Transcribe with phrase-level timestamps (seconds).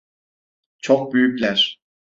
[0.79, 1.79] Çok büyükler.